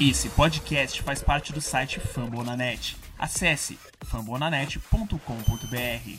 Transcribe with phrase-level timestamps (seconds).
[0.00, 2.96] Esse podcast faz parte do site Fambonanet.
[3.18, 6.18] Acesse fambonanet.com.br.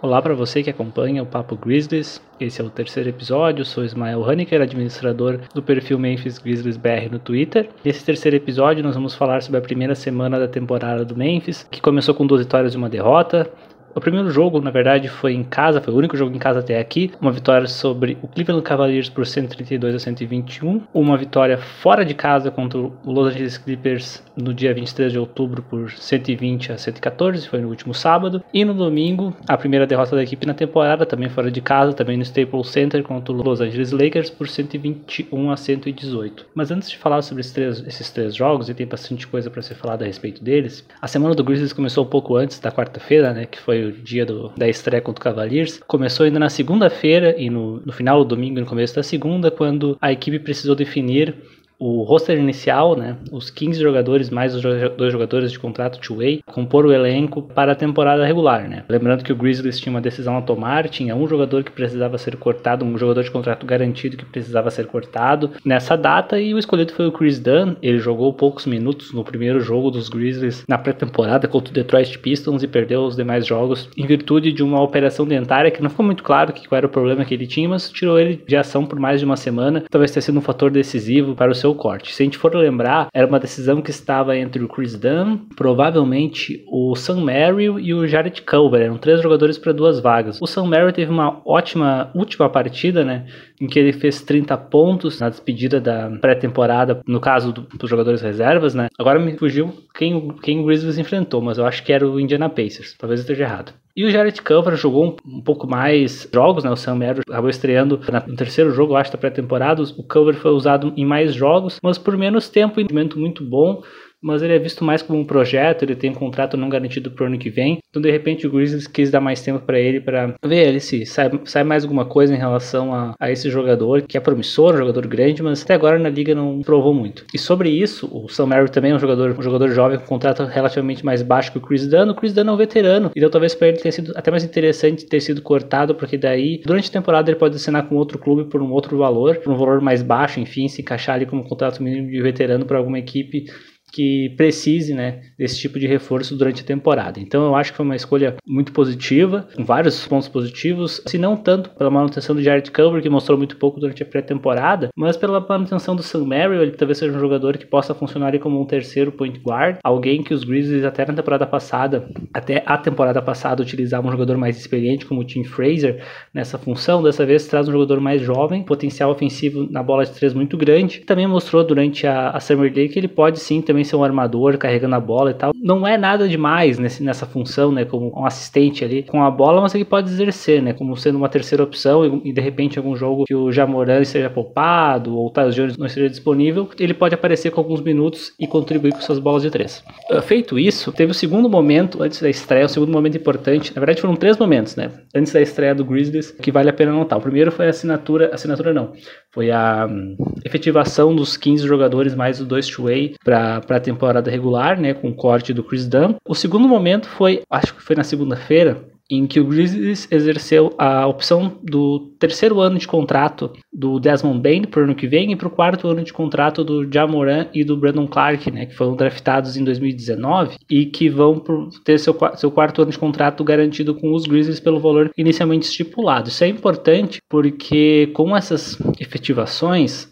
[0.00, 2.22] Olá para você que acompanha o Papo Grizzlies.
[2.40, 3.66] Esse é o terceiro episódio.
[3.66, 7.68] Sou Ismael Haneker, administrador do perfil Memphis Grizzlies BR no Twitter.
[7.84, 11.82] Nesse terceiro episódio, nós vamos falar sobre a primeira semana da temporada do Memphis, que
[11.82, 13.52] começou com duas vitórias e uma derrota.
[13.94, 16.80] O primeiro jogo, na verdade, foi em casa, foi o único jogo em casa até
[16.80, 17.12] aqui.
[17.20, 20.80] Uma vitória sobre o Cleveland Cavaliers por 132 a 121.
[20.94, 25.62] Uma vitória fora de casa contra o Los Angeles Clippers no dia 23 de outubro
[25.62, 28.42] por 120 a 114, foi no último sábado.
[28.52, 32.16] E no domingo, a primeira derrota da equipe na temporada, também fora de casa, também
[32.16, 36.46] no Staples Center contra o Los Angeles Lakers por 121 a 118.
[36.54, 39.60] Mas antes de falar sobre esses três, esses três jogos, e tem bastante coisa para
[39.60, 43.34] ser falada a respeito deles, a semana do Grizzlies começou um pouco antes da quarta-feira,
[43.34, 45.80] né, que foi o dia do, da estreia contra o Cavaliers.
[45.86, 49.96] Começou ainda na segunda-feira e no, no final do domingo, no começo da segunda, quando
[50.00, 51.34] a equipe precisou definir
[51.82, 56.86] o roster inicial, né, os 15 jogadores mais os dois jogadores de contrato two-way, compor
[56.86, 58.84] o elenco para a temporada regular, né?
[58.88, 62.36] Lembrando que o Grizzlies tinha uma decisão a tomar, tinha um jogador que precisava ser
[62.36, 66.92] cortado, um jogador de contrato garantido que precisava ser cortado nessa data e o escolhido
[66.92, 67.74] foi o Chris Dunn.
[67.82, 72.62] Ele jogou poucos minutos no primeiro jogo dos Grizzlies na pré-temporada contra o Detroit Pistons
[72.62, 76.22] e perdeu os demais jogos em virtude de uma operação dentária que não ficou muito
[76.22, 79.00] claro que qual era o problema que ele tinha, mas tirou ele de ação por
[79.00, 79.82] mais de uma semana.
[79.90, 82.14] Talvez tenha sido um fator decisivo para o seu corte.
[82.14, 86.64] Se a gente for lembrar, era uma decisão que estava entre o Chris Dunn, provavelmente
[86.68, 88.82] o Sam Merrill e o Jared Culver.
[88.82, 90.40] Eram três jogadores para duas vagas.
[90.40, 93.26] O Sam Merrill teve uma ótima última partida, né?
[93.60, 98.20] Em que ele fez 30 pontos na despedida da pré-temporada, no caso do, dos jogadores
[98.20, 98.88] reservas, né?
[98.98, 102.48] Agora me fugiu quem, quem o Grizzlies enfrentou, mas eu acho que era o Indiana
[102.48, 102.96] Pacers.
[102.98, 103.72] Talvez eu esteja errado.
[103.94, 106.70] E o Jared Culver jogou um, um, pouco mais jogos, né?
[106.70, 109.82] O Sam Merrill acabou estreando no terceiro jogo, eu acho, da pré-temporada.
[109.82, 113.82] O Culver foi usado em mais jogos, mas por menos tempo, um rendimento muito bom
[114.22, 117.26] mas ele é visto mais como um projeto, ele tem um contrato não garantido pro
[117.26, 117.78] ano que vem.
[117.90, 121.04] Então, de repente, o Grizzlies quis dar mais tempo para ele para ver ele se
[121.04, 124.78] sai, sai, mais alguma coisa em relação a, a, esse jogador, que é promissor, um
[124.78, 127.24] jogador grande, mas até agora na liga não provou muito.
[127.34, 130.08] E sobre isso, o Sam Merrill também é um jogador, um jogador jovem com um
[130.08, 132.10] contrato relativamente mais baixo que o Chris Dunn.
[132.10, 135.06] O Chris Dunn é um veterano, então talvez para ele tenha sido até mais interessante
[135.06, 138.62] ter sido cortado, porque daí, durante a temporada, ele pode assinar com outro clube por
[138.62, 142.10] um outro valor, por um valor mais baixo, enfim, se encaixar ali como contrato mínimo
[142.10, 143.46] de veterano para alguma equipe
[143.92, 147.20] que precise né, desse tipo de reforço durante a temporada.
[147.20, 151.36] Então eu acho que foi uma escolha muito positiva, com vários pontos positivos, se não
[151.36, 155.40] tanto pela manutenção do Jared Culver, que mostrou muito pouco durante a pré-temporada, mas pela
[155.40, 159.12] manutenção do Sam Merrill, ele talvez seja um jogador que possa funcionar como um terceiro
[159.12, 164.08] point guard, alguém que os Grizzlies até na temporada passada, até a temporada passada utilizavam
[164.08, 168.00] um jogador mais experiente como o Tim Fraser nessa função, dessa vez traz um jogador
[168.00, 172.40] mais jovem, potencial ofensivo na bola de três muito grande, também mostrou durante a, a
[172.40, 175.34] Summer League que ele pode sim também também ser um armador carregando a bola e
[175.34, 175.52] tal.
[175.60, 177.84] Não é nada demais nesse, nessa função, né?
[177.84, 180.72] Como um assistente ali com a bola, mas ele pode exercer, né?
[180.72, 184.30] Como sendo uma terceira opção e, e de repente algum jogo que o Jamoran seja
[184.30, 188.46] poupado ou o Tyus Jones não esteja disponível, ele pode aparecer com alguns minutos e
[188.46, 189.82] contribuir com suas bolas de três.
[190.10, 193.72] Uh, feito isso, teve o segundo momento antes da estreia, o segundo momento importante.
[193.74, 194.90] Na verdade foram três momentos, né?
[195.14, 197.18] Antes da estreia do Grizzlies que vale a pena notar.
[197.18, 198.92] O primeiro foi a assinatura, assinatura não,
[199.32, 204.80] foi a um, efetivação dos 15 jogadores mais os dois two-way para a temporada regular,
[204.80, 206.14] né, com o corte do Chris Dunn.
[206.26, 211.06] O segundo momento foi, acho que foi na segunda-feira, em que o Grizzlies exerceu a
[211.06, 215.36] opção do terceiro ano de contrato do Desmond Bain para o ano que vem e
[215.36, 218.96] para o quarto ano de contrato do Jamoran e do Brandon Clark, né, que foram
[218.96, 221.42] draftados em 2019 e que vão
[221.84, 226.30] ter seu, seu quarto ano de contrato garantido com os Grizzlies pelo valor inicialmente estipulado.
[226.30, 230.10] Isso é importante porque com essas efetivações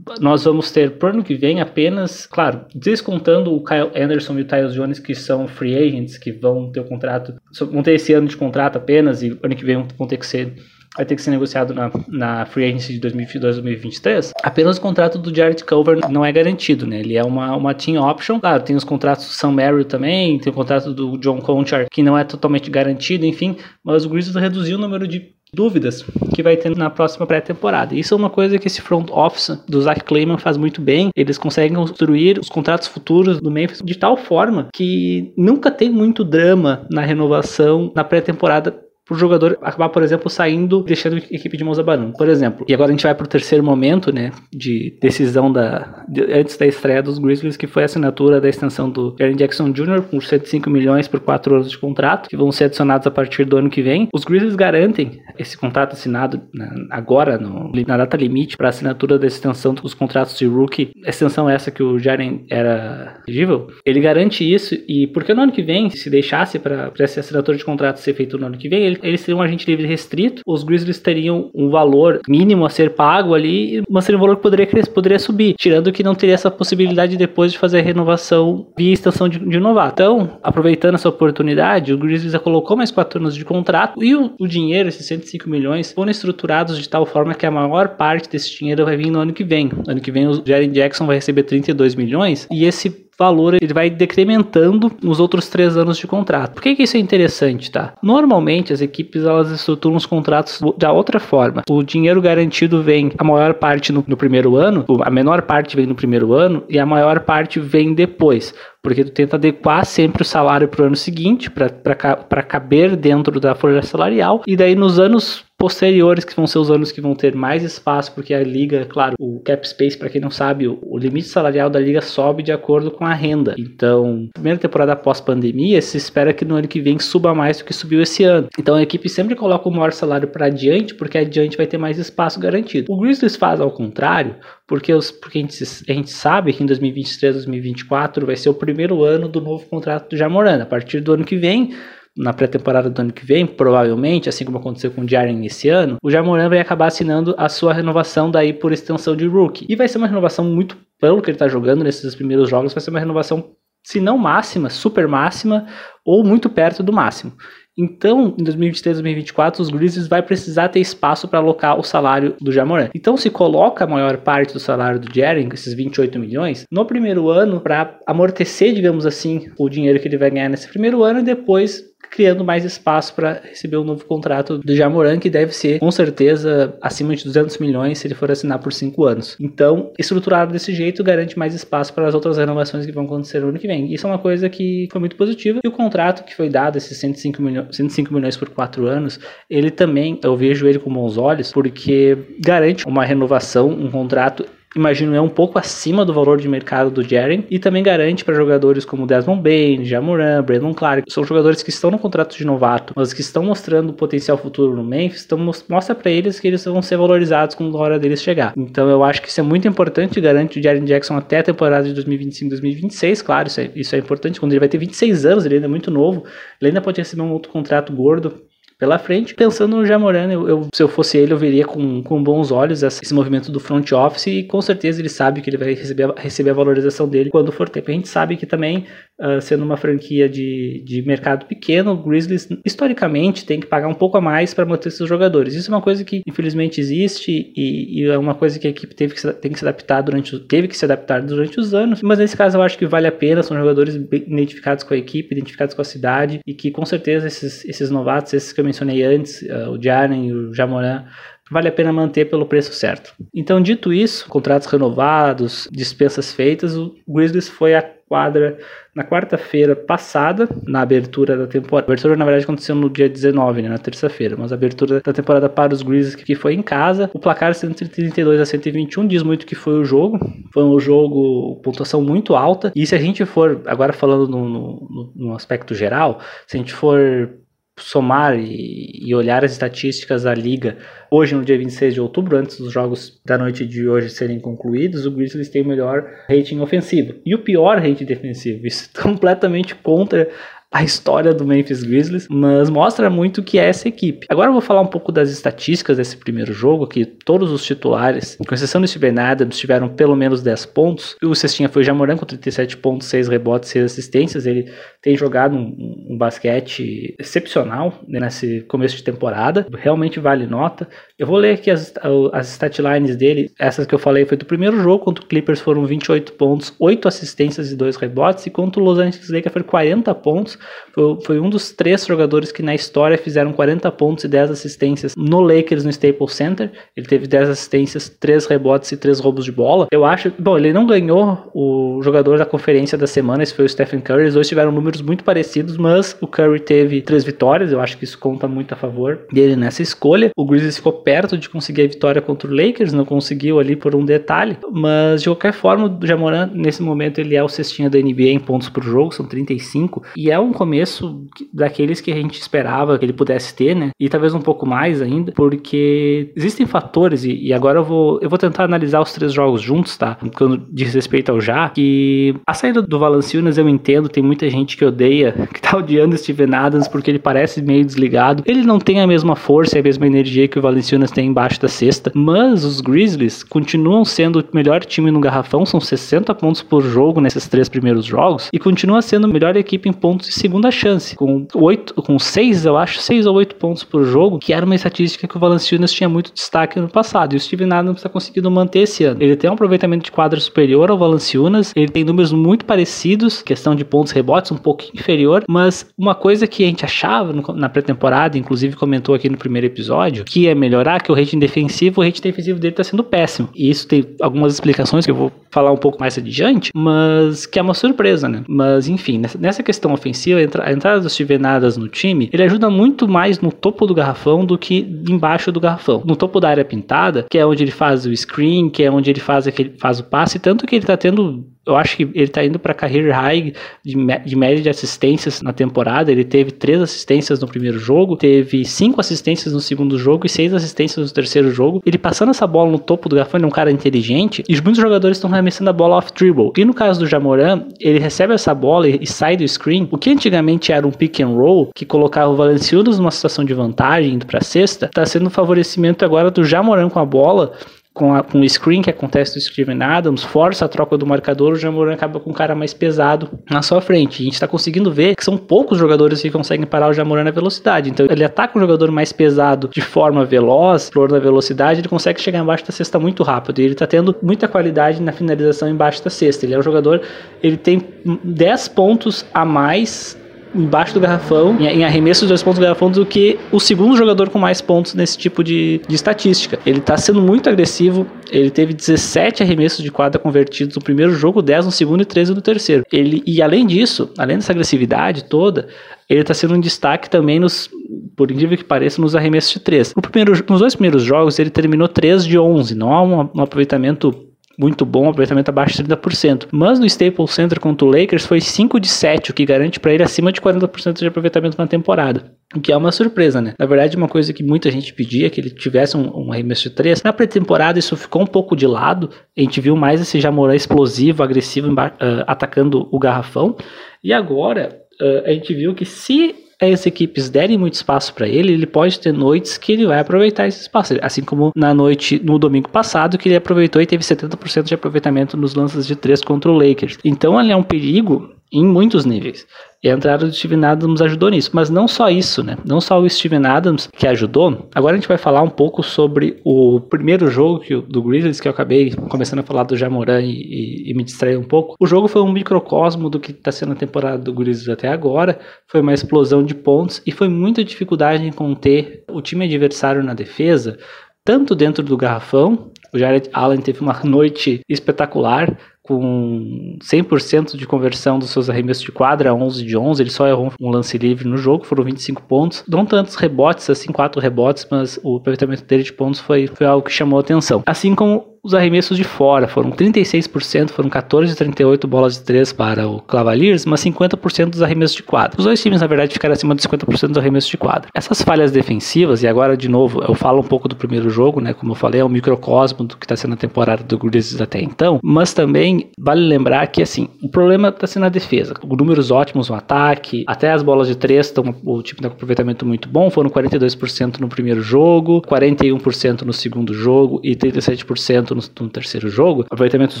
[0.20, 4.44] nós vamos ter pro ano que vem apenas, claro, descontando o Kyle Anderson e o
[4.44, 7.34] Tyus Jones, que são free agents, que vão ter o contrato,
[7.70, 10.54] vão ter esse ano de contrato apenas, e ano que vem vão ter que ser
[10.96, 15.18] vai ter que ser negociado na, na Free Agency de 2022 2023, apenas o contrato
[15.18, 17.00] do Jared Culver não é garantido, né?
[17.00, 18.40] Ele é uma, uma team option.
[18.40, 22.02] Claro, tem os contratos do Sam Merrill também, tem o contrato do John Conchar, que
[22.02, 26.04] não é totalmente garantido, enfim, mas o Grizzlies reduziu o número de dúvidas
[26.34, 27.94] que vai ter na próxima pré-temporada.
[27.94, 31.08] Isso é uma coisa que esse front office do Zach Clayman faz muito bem.
[31.16, 36.22] Eles conseguem construir os contratos futuros do Memphis de tal forma que nunca tem muito
[36.22, 41.64] drama na renovação na pré-temporada pro jogador acabar, por exemplo, saindo, deixando a equipe de
[41.64, 42.66] mãos abanando, por exemplo.
[42.68, 46.66] E agora a gente vai pro terceiro momento, né, de decisão da de, antes da
[46.66, 50.02] estreia dos Grizzlies, que foi a assinatura da extensão do Jaren Jackson Jr.
[50.02, 53.56] por 105 milhões por 4 anos de contrato, que vão ser adicionados a partir do
[53.56, 54.08] ano que vem.
[54.12, 59.26] Os Grizzlies garantem esse contrato assinado né, agora no, na data limite para assinatura da
[59.26, 63.68] extensão dos contratos de rookie, extensão essa que o Jaren era elegível.
[63.86, 67.64] Ele garante isso e porque no ano que vem, se deixasse para essa assinatura de
[67.64, 70.62] contrato ser feito no ano que vem, ele, eles seriam um agente livre restrito, os
[70.62, 74.66] Grizzlies teriam um valor mínimo a ser pago ali, mas seria um valor que poderia,
[74.94, 79.28] poderia subir, tirando que não teria essa possibilidade depois de fazer a renovação via extensão
[79.28, 80.02] de, de novato.
[80.02, 84.32] Então, aproveitando essa oportunidade, o Grizzlies já colocou mais quatro anos de contrato e o,
[84.38, 88.56] o dinheiro, esses 105 milhões, foram estruturados de tal forma que a maior parte desse
[88.56, 89.68] dinheiro vai vir no ano que vem.
[89.68, 93.74] No ano que vem, o Jaren Jackson vai receber 32 milhões e esse valor ele
[93.74, 96.54] vai decrementando nos outros três anos de contrato.
[96.54, 97.94] Por que, que isso é interessante, tá?
[98.02, 101.62] Normalmente as equipes elas estruturam os contratos da outra forma.
[101.68, 105.86] O dinheiro garantido vem a maior parte no, no primeiro ano, a menor parte vem
[105.86, 110.24] no primeiro ano e a maior parte vem depois porque tu tenta adequar sempre o
[110.24, 115.44] salário para o ano seguinte, para caber dentro da folha salarial, e daí nos anos
[115.58, 119.16] posteriores, que vão ser os anos que vão ter mais espaço, porque a liga, claro,
[119.18, 122.52] o cap space, para quem não sabe, o, o, limite salarial da liga sobe de
[122.52, 123.56] acordo com a renda.
[123.58, 127.64] Então, primeira temporada após pandemia, se espera que no ano que vem suba mais do
[127.64, 128.48] que subiu esse ano.
[128.56, 131.98] Então, a equipe sempre coloca o maior salário para adiante, porque adiante vai ter mais
[131.98, 132.86] espaço garantido.
[132.88, 136.66] O Grizzlies faz ao contrário, porque, os, porque a, gente, a gente sabe que em
[136.66, 140.62] 2023, 2024 vai ser o primeiro ano do novo contrato do Jamoran.
[140.62, 141.74] A partir do ano que vem,
[142.18, 145.96] na pré-temporada do ano que vem, provavelmente, assim como aconteceu com o Jaren esse ano,
[146.02, 149.66] o Jamoran vai acabar assinando a sua renovação daí por extensão de rookie.
[149.68, 152.82] E vai ser uma renovação muito, pelo que ele está jogando nesses primeiros jogos, vai
[152.82, 153.52] ser uma renovação,
[153.86, 155.66] se não máxima, super máxima,
[156.04, 157.32] ou muito perto do máximo.
[157.78, 162.50] Então, em 2023, 2024, os Grizzlies vai precisar ter espaço para alocar o salário do
[162.50, 162.88] Jamoran.
[162.92, 167.30] Então, se coloca a maior parte do salário do Jaren, esses 28 milhões, no primeiro
[167.30, 171.22] ano para amortecer, digamos assim, o dinheiro que ele vai ganhar nesse primeiro ano e
[171.22, 175.90] depois criando mais espaço para receber um novo contrato do Jamoran, que deve ser, com
[175.90, 179.36] certeza, acima de 200 milhões se ele for assinar por 5 anos.
[179.40, 183.48] Então, estruturado desse jeito garante mais espaço para as outras renovações que vão acontecer no
[183.48, 183.92] ano que vem.
[183.92, 185.60] Isso é uma coisa que foi muito positiva.
[185.64, 189.18] E o contrato que foi dado, esses 105 milhões, 105 milhões por 4 anos,
[189.48, 194.44] ele também, eu vejo ele com bons olhos, porque garante uma renovação, um contrato
[194.78, 198.34] imagino é um pouco acima do valor de mercado do Jaren e também garante para
[198.34, 202.92] jogadores como Desmond Bain, Jamoran, Brandon Clark, são jogadores que estão no contrato de novato,
[202.96, 206.82] mas que estão mostrando potencial futuro no Memphis, então mostra para eles que eles vão
[206.82, 208.52] ser valorizados quando a hora deles chegar.
[208.56, 211.92] Então eu acho que isso é muito importante, garante o Jaren Jackson até a temporada
[211.92, 215.56] de 2025-2026, claro, isso é, isso é importante, quando ele vai ter 26 anos, ele
[215.56, 216.24] ainda é muito novo,
[216.60, 218.47] ele ainda pode receber um outro contrato gordo
[218.78, 219.34] pela frente.
[219.34, 222.82] Pensando no Jamoran, eu, eu, se eu fosse ele, eu veria com, com bons olhos
[222.82, 226.50] esse movimento do front office e com certeza ele sabe que ele vai receber, receber
[226.50, 227.90] a valorização dele quando for tempo.
[227.90, 228.86] A gente sabe que também,
[229.20, 233.94] uh, sendo uma franquia de, de mercado pequeno, o Grizzlies historicamente tem que pagar um
[233.94, 235.54] pouco a mais para manter seus jogadores.
[235.54, 238.94] Isso é uma coisa que infelizmente existe e, e, é uma coisa que a equipe
[238.94, 242.00] teve que se, tem que se adaptar durante teve que se adaptar durante os anos.
[242.00, 245.34] Mas nesse caso eu acho que vale a pena, são jogadores identificados com a equipe,
[245.34, 249.70] identificados com a cidade e que com certeza esses, esses novatos, esses mencionei antes, uh,
[249.70, 251.04] o Jaren e o Jamoran,
[251.50, 253.14] vale a pena manter pelo preço certo.
[253.34, 258.58] Então, dito isso, contratos renovados, dispensas feitas, o Grizzlies foi a quadra
[258.94, 261.86] na quarta-feira passada, na abertura da temporada.
[261.86, 265.12] A abertura, na verdade, aconteceu no dia 19, né, na terça-feira, mas a abertura da
[265.12, 267.10] temporada para os Grizzlies que foi em casa.
[267.12, 270.18] O placar 132 a 121 diz muito que foi o jogo.
[270.52, 272.72] Foi um jogo, pontuação muito alta.
[272.74, 276.72] E se a gente for, agora falando no, no, no aspecto geral, se a gente
[276.72, 277.30] for
[277.78, 280.76] somar e, e, olhar as estatísticas da liga
[281.10, 285.06] hoje no dia 26 de outubro, antes dos jogos da noite de hoje serem concluídos,
[285.06, 288.66] o Grizzlies tem o melhor rating ofensivo e o pior rating defensivo.
[288.66, 290.28] Isso é completamente contra
[290.70, 294.26] a história do Memphis Grizzlies, mas mostra muito que é essa equipe.
[294.28, 298.36] Agora eu vou falar um pouco das estatísticas desse primeiro jogo, que todos os titulares,
[298.36, 301.16] com exceção do Steven Adams, tiveram pelo menos 10 pontos.
[301.22, 304.46] O Cestinha foi o Jamoran com 37 pontos, 6 rebotes, 6 assistências.
[304.46, 304.70] Ele
[305.00, 310.86] tem jogado um, um basquete excepcional né, nesse começo de temporada, realmente vale nota.
[311.18, 311.94] Eu vou ler aqui as,
[312.32, 315.86] as statlines dele, essas que eu falei foi do primeiro jogo, contra o Clippers foram
[315.86, 320.14] 28 pontos, 8 assistências e 2 rebotes, e contra o Los Angeles Lakers foi 40
[320.16, 320.57] pontos,
[320.92, 325.14] Foi, foi, um dos três jogadores que na história fizeram 40 pontos e 10 assistências
[325.16, 326.70] no Lakers no Staples Center.
[326.96, 329.86] Ele teve 10 assistências, 3 rebotes e 3 roubos de bola.
[329.92, 333.68] Eu acho, bom, ele não ganhou o jogador da conferência da semana, esse foi o
[333.68, 334.28] Stephen Curry.
[334.28, 337.72] Os dois tiveram números muito parecidos, mas o Curry teve três vitórias.
[337.72, 340.30] Eu acho que isso conta muito a favor dele nessa escolha.
[340.36, 343.94] O Grizzlies ficou perto de conseguir a vitória contra o Lakers, não conseguiu ali por
[343.94, 347.98] um detalhe, mas de qualquer forma, o Jamoran nesse momento ele é o cestinha da
[347.98, 352.40] NBA em pontos por jogo, são 35, e é um começo daqueles que a gente
[352.40, 353.90] esperava que ele pudesse ter, né?
[353.98, 358.38] E talvez um pouco mais ainda, porque existem fatores e, agora eu vou eu vou
[358.38, 360.16] tentar analisar os três jogos juntos, tá?
[360.36, 364.76] Quando diz respeito ao já, que a saída do Valanciunas eu entendo, tem muita gente
[364.76, 368.42] que odeia, que tá odiando Steven Adams porque ele parece meio desligado.
[368.46, 371.60] Ele não tem a mesma força e a mesma energia que o Valanciunas tem embaixo
[371.60, 376.62] da cesta, mas os Grizzlies continuam sendo o melhor time no garrafão, são 60 pontos
[376.62, 380.70] por jogo nesses três primeiros jogos e continua sendo a melhor equipe em pontos segunda
[380.70, 384.64] chance, com oito, com seis, eu acho, seis ou oito pontos por jogo, que era
[384.64, 387.34] uma estatística que o Valanciunas tinha muito destaque no passado.
[387.34, 389.22] E o Steven Adams está conseguindo manter esse ano.
[389.22, 393.74] Ele tem um aproveitamento de quadra superior ao Valanciunas, ele tem números muito parecidos, questão
[393.74, 398.38] de pontos rebotes um pouco inferior, mas uma coisa que a gente achava na pré-temporada,
[398.38, 402.22] inclusive comentou aqui no primeiro episódio, que é melhorar, que o rating defensivo, o rating
[402.22, 403.48] defensivo dele está sendo péssimo.
[403.54, 407.58] E isso tem algumas explicações que eu vou falar um pouco mais adiante, mas que
[407.58, 408.44] é uma surpresa, né?
[408.46, 413.08] Mas enfim, nessa questão ofensiva, a entrada dos Steven Adams no time, ele ajuda muito
[413.08, 416.02] mais no topo do garrafão do que embaixo do garrafão.
[416.04, 419.10] No topo da área pintada, que é onde ele faz o screen, que é onde
[419.10, 422.24] ele faz, aquele, faz o passe, tanto que ele tá tendo eu acho que ele
[422.24, 423.52] está indo para career high
[423.84, 423.94] de,
[424.24, 426.10] de, média de assistências na temporada.
[426.10, 430.54] Ele teve três assistências no primeiro jogo, teve cinco assistências no segundo jogo e seis
[430.54, 431.82] assistências no terceiro jogo.
[431.84, 434.78] Ele passando essa bola no topo do garrafão, ele é um cara inteligente e muitos
[434.78, 436.52] jogadores estão arremessando a bola off dribble.
[436.56, 439.98] E no caso do Jamoran, ele recebe essa bola e, e sai do screen, o
[439.98, 444.14] que antigamente era um pick and roll que colocava o Valenciunas numa situação de vantagem
[444.14, 447.52] indo para a cesta, está sendo um favorecimento agora do Jamoran com a bola
[447.98, 451.54] com, a, com o screen que acontece do Steven Adams, força a troca do marcador,
[451.54, 454.22] o Jamoran acaba com um cara mais pesado na sua frente.
[454.22, 457.32] A gente está conseguindo ver que são poucos jogadores que conseguem parar o Jamoran na
[457.32, 457.90] velocidade.
[457.90, 462.20] Então ele ataca um jogador mais pesado de forma veloz, flor da velocidade, ele consegue
[462.20, 463.58] chegar embaixo da cesta muito rápido.
[463.58, 466.46] E ele está tendo muita qualidade na finalização embaixo da cesta.
[466.46, 467.02] Ele é um jogador,
[467.42, 467.82] ele tem
[468.22, 470.16] 10 pontos a mais
[470.54, 474.30] embaixo do garrafão, em arremesso de dois pontos do garrafão, do que o segundo jogador
[474.30, 476.58] com mais pontos nesse tipo de, de estatística.
[476.64, 481.42] Ele está sendo muito agressivo, ele teve 17 arremessos de quadra convertidos no primeiro jogo,
[481.42, 482.84] 10 no segundo e 13 no terceiro.
[482.92, 485.68] Ele, e além disso, além dessa agressividade toda,
[486.08, 487.68] ele está sendo um destaque também nos,
[488.16, 489.94] por incrível que pareça, nos arremessos de 3.
[489.94, 493.42] No primeiro, nos dois primeiros jogos, ele terminou 3 de 11, não há um, um
[493.42, 494.27] aproveitamento
[494.58, 496.48] muito bom, aproveitamento abaixo de 30%.
[496.50, 499.92] Mas no Staples Center contra o Lakers foi 5 de 7, o que garante para
[499.94, 502.32] ele acima de 40% de aproveitamento na temporada.
[502.54, 503.54] O que é uma surpresa, né?
[503.56, 506.70] Na verdade, uma coisa que muita gente pedia, que ele tivesse um, um arremesso de
[506.70, 507.02] 3.
[507.04, 509.10] Na pré-temporada, isso ficou um pouco de lado.
[509.36, 513.56] A gente viu mais esse Jamorã explosivo, agressivo, uh, atacando o garrafão.
[514.02, 518.52] E agora, uh, a gente viu que se as equipes derem muito espaço para ele,
[518.52, 520.94] ele pode ter noites que ele vai aproveitar esse espaço.
[521.02, 525.36] Assim como na noite, no domingo passado, que ele aproveitou e teve 70% de aproveitamento
[525.36, 526.98] nos lances de 3 contra o Lakers.
[527.04, 529.46] Então ele é um perigo em muitos níveis.
[529.82, 531.50] E a entrada do Steven Adams ajudou nisso.
[531.52, 532.56] Mas não só isso, né?
[532.64, 534.68] Não só o Steven Adams que ajudou.
[534.74, 538.48] Agora a gente vai falar um pouco sobre o primeiro jogo que, do Grizzlies, que
[538.48, 541.76] eu acabei começando a falar do Jamoran e, e, e me distrair um pouco.
[541.78, 545.38] O jogo foi um microcosmo do que está sendo a temporada do Grizzlies até agora.
[545.68, 550.12] Foi uma explosão de pontos e foi muita dificuldade em conter o time adversário na
[550.12, 550.76] defesa,
[551.24, 552.72] tanto dentro do garrafão.
[552.92, 555.56] O Jared Allen teve uma noite espetacular,
[555.88, 560.52] com 100% de conversão dos seus arremessos de quadra, 11 de 11, ele só errou
[560.60, 562.62] um lance livre no jogo, foram 25 pontos.
[562.68, 566.84] Não tantos rebotes, assim, 4 rebotes, mas o aproveitamento dele de pontos foi, foi algo
[566.84, 567.62] que chamou atenção.
[567.64, 572.52] Assim como os arremessos de fora foram 36%, foram 14 de 38 bolas de 3
[572.52, 575.38] para o Cavaliers, mas 50% dos arremessos de quadra.
[575.38, 577.88] Os dois times, na verdade, ficaram acima de 50% dos arremessos de quadra.
[577.94, 581.52] Essas falhas defensivas, e agora, de novo, eu falo um pouco do primeiro jogo, né?
[581.52, 584.60] Como eu falei, é um microcosmo do que está sendo a temporada do Grizzlies até
[584.60, 588.54] então, mas também vale lembrar que, assim, o problema está sendo a defesa.
[588.78, 592.64] Números ótimos no ataque, até as bolas de 3 estão, o time está com aproveitamento
[592.64, 598.70] muito bom, foram 42% no primeiro jogo, 41% no segundo jogo e 37% no, no
[598.70, 600.00] terceiro jogo, aproveitamentos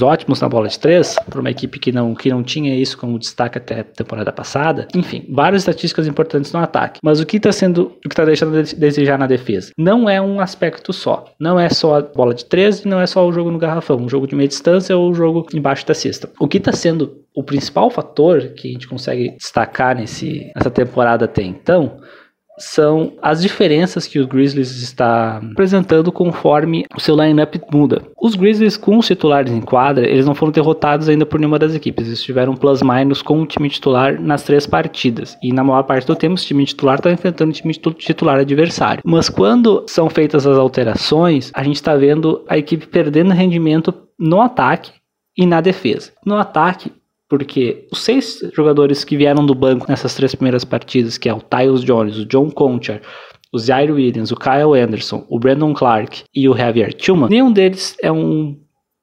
[0.02, 3.18] ótimos na bola de três, para uma equipe que não, que não tinha isso como
[3.18, 4.88] destaque até a temporada passada.
[4.94, 7.00] Enfim, várias estatísticas importantes no ataque.
[7.02, 9.72] Mas o que está sendo, o que está deixando a desejar na defesa?
[9.76, 11.26] Não é um aspecto só.
[11.38, 13.96] Não é só a bola de três e não é só o jogo no garrafão,
[13.96, 16.30] um jogo de meia distância ou o jogo embaixo da cesta.
[16.38, 21.24] O que está sendo o principal fator que a gente consegue destacar nesse, nessa temporada
[21.24, 21.98] até então
[22.58, 28.02] são as diferenças que os Grizzlies está apresentando conforme o seu lineup muda.
[28.20, 31.74] Os Grizzlies com os titulares em quadra, eles não foram derrotados ainda por nenhuma das
[31.74, 32.06] equipes.
[32.06, 35.36] Eles tiveram plus minus com o time titular nas três partidas.
[35.42, 39.02] E na maior parte do tempo, o time titular está enfrentando o time titular adversário.
[39.04, 44.40] Mas quando são feitas as alterações, a gente está vendo a equipe perdendo rendimento no
[44.40, 44.92] ataque
[45.36, 46.10] e na defesa.
[46.26, 46.90] No ataque,
[47.28, 51.40] porque os seis jogadores que vieram do banco nessas três primeiras partidas, que é o
[51.40, 53.00] Tyus Jones, o John Conchar,
[53.52, 57.96] o Zaire Williams, o Kyle Anderson, o Brandon Clark e o Javier Tillman, nenhum deles
[58.02, 58.58] é um,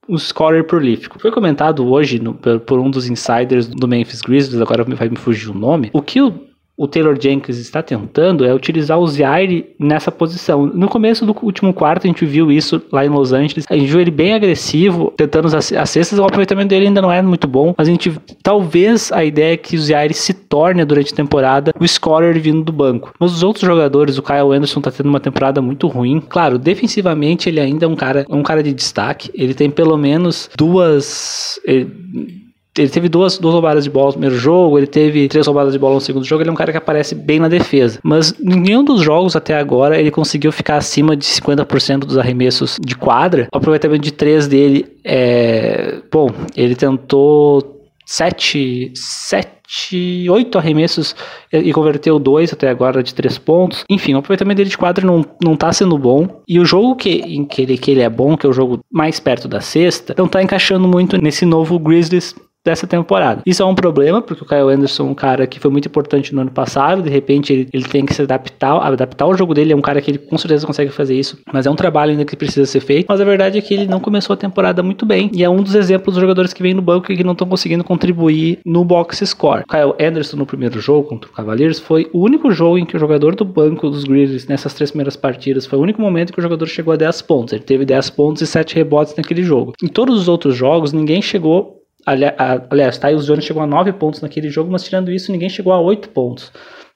[0.09, 1.19] um scorer prolífico.
[1.19, 5.49] Foi comentado hoje no, por, um dos insiders do Memphis Grizzlies, agora vai me fugir
[5.49, 10.11] o nome, o que o o Taylor Jenkins está tentando é utilizar o Zaire nessa
[10.11, 10.65] posição.
[10.65, 13.65] No começo do último quarto, a gente viu isso lá em Los Angeles.
[13.69, 16.19] A gente viu ele bem agressivo, tentando as, as cestas.
[16.19, 18.11] O aproveitamento dele ainda não é muito bom, mas a gente
[18.43, 22.63] talvez a ideia é que o Zaire se torne durante a temporada o scorer vindo
[22.63, 23.13] do banco.
[23.19, 26.21] Mas os outros jogadores, o Kyle Anderson está tendo uma temporada muito ruim.
[26.27, 29.31] Claro, defensivamente ele ainda é um cara, um cara de destaque.
[29.33, 31.59] Ele tem pelo menos duas.
[31.65, 32.44] Ele,
[32.77, 35.79] ele teve duas, duas roubadas de bola no primeiro jogo, ele teve três roubadas de
[35.79, 37.99] bola no segundo jogo, ele é um cara que aparece bem na defesa.
[38.03, 42.95] Mas nenhum dos jogos até agora ele conseguiu ficar acima de 50% dos arremessos de
[42.95, 43.47] quadra.
[43.53, 45.99] O aproveitamento de três dele é.
[46.11, 51.15] Bom, ele tentou sete, sete, oito arremessos
[51.51, 53.83] e converteu dois até agora de três pontos.
[53.89, 56.41] Enfim, o aproveitamento dele de quadra não, não tá sendo bom.
[56.47, 58.79] E o jogo que, em que ele, que ele é bom, que é o jogo
[58.91, 63.41] mais perto da sexta, não tá encaixando muito nesse novo Grizzlies dessa temporada.
[63.45, 66.33] Isso é um problema, porque o Kyle Anderson é um cara que foi muito importante
[66.33, 69.71] no ano passado, de repente ele, ele tem que se adaptar, adaptar o jogo dele,
[69.71, 72.25] é um cara que ele com certeza consegue fazer isso, mas é um trabalho ainda
[72.25, 75.05] que precisa ser feito, mas a verdade é que ele não começou a temporada muito
[75.05, 77.33] bem, e é um dos exemplos dos jogadores que vem no banco e que não
[77.33, 79.61] estão conseguindo contribuir no box score.
[79.61, 82.95] O Kyle Anderson no primeiro jogo contra o Cavaliers foi o único jogo em que
[82.95, 86.39] o jogador do banco dos Grizzlies nessas três primeiras partidas foi o único momento que
[86.39, 87.53] o jogador chegou a 10 pontos.
[87.53, 89.73] Ele teve 10 pontos e 7 rebotes naquele jogo.
[89.83, 94.49] Em todos os outros jogos, ninguém chegou Aliás, Tyus Jones chegou a 9 pontos naquele
[94.49, 96.51] jogo, mas tirando isso, ninguém chegou a 8 pontos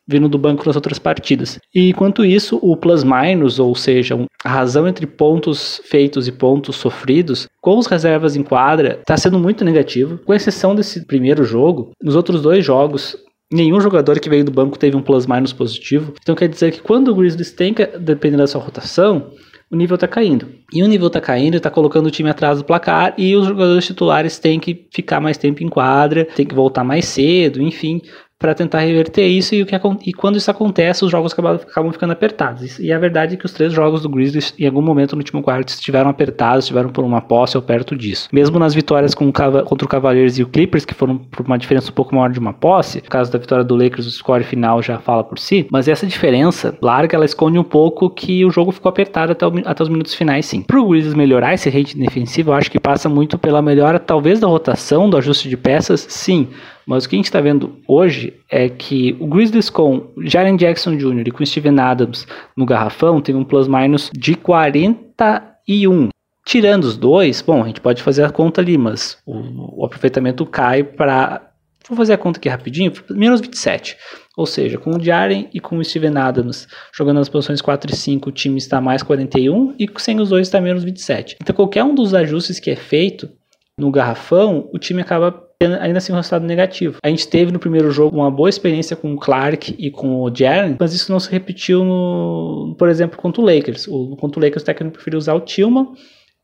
[0.10, 1.60] vindo do banco nas outras partidas.
[1.74, 7.48] E enquanto isso, o plus-minus, ou seja, a razão entre pontos feitos e pontos sofridos,
[7.62, 10.18] com os reservas em quadra, está sendo muito negativo.
[10.25, 13.16] Com exceção desse primeiro jogo, nos outros dois jogos,
[13.54, 16.13] nenhum jogador que veio do banco teve um plus-minus positivo.
[16.20, 19.30] Então quer dizer que quando o Grizzlies tem dependendo da sua rotação,
[19.72, 20.50] o nível está caindo.
[20.74, 23.86] E o nível está caindo, está colocando o time atrás do placar e os jogadores
[23.86, 28.02] titulares têm que ficar mais tempo em quadra, tem que voltar mais cedo, enfim,
[28.39, 29.75] para tentar reverter isso e, o que,
[30.06, 32.80] e quando isso acontece, os jogos acabam, acabam ficando apertados.
[32.80, 35.43] E a verdade é que os três jogos do Grizzlies, em algum momento no último
[35.43, 38.30] quarto, estiveram apertados, estiveram por uma posse ou perto disso.
[38.32, 41.91] Mesmo nas vitórias com, contra o Cavaliers e o Clippers, que foram por uma diferença
[41.91, 44.82] um pouco maior de uma posse, no caso da vitória do Lakers, o score final
[44.82, 48.71] já fala por si, mas essa diferença larga, ela esconde um pouco que o jogo
[48.71, 50.62] ficou apertado até, o, até os minutos finais, sim.
[50.62, 54.39] Para o Grizzlies melhorar esse rating defensivo, eu acho que passa muito pela melhora, talvez,
[54.39, 56.47] da rotação, do ajuste de peças, sim,
[56.89, 60.97] mas o que a gente está vendo hoje é que o Grizzlies com Jaren Jackson
[60.97, 61.28] Jr.
[61.28, 62.25] e com Steven Adams
[62.58, 66.10] no garrafão tem um plus-minus de 41.
[66.43, 70.43] Tirando os dois, bom, a gente pode fazer a conta ali, mas o, o aproveitamento
[70.47, 71.52] cai para.
[71.88, 73.95] Vou fazer a conta aqui rapidinho, menos 27.
[74.36, 77.95] Ou seja, com o Jaren e com o Steven Adams jogando nas posições 4 e
[77.95, 81.38] 5, o time está mais 41 e sem os dois está menos 27.
[81.39, 83.30] Então, qualquer um dos ajustes que é feito
[83.78, 86.98] no garrafão, o time acaba ainda assim um resultado negativo.
[87.04, 90.34] A gente teve no primeiro jogo uma boa experiência com o Clark e com o
[90.34, 93.88] Jaren, mas isso não se repetiu no, por exemplo, contra o Lakers.
[93.88, 95.89] O, contra o Lakers o técnico preferiu usar o Tillman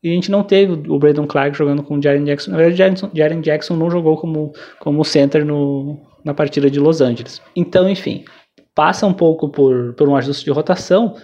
[0.02, 2.50] e a gente não teve o Brandon Clark jogando com o Jaren Jackson.
[2.50, 7.00] Na verdade, o Jaren Jackson não jogou como, como center no, na partida de Los
[7.00, 7.40] Angeles.
[7.56, 8.22] Então, enfim,
[8.74, 11.14] passa um pouco por, por um ajuste de rotação,